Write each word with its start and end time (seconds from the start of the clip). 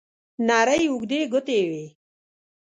نرۍ 0.47 0.83
اوږدې 0.91 1.19
ګوتې 1.31 1.53
یې 1.59 1.65
وې. 1.69 1.85